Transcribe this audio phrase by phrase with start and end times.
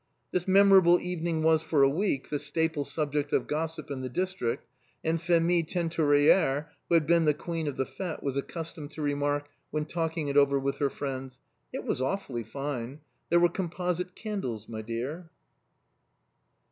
[0.31, 4.65] This memorable evening was for a week the staple subject of gossip in his district,
[5.03, 9.47] and Phémie Teinturière, who had been the queen of the fête, was accustomed to remark,
[9.69, 11.39] when talking it over with her friends,
[11.71, 13.01] —"It was awfully fine.
[13.29, 15.29] There were composite candles, my dear."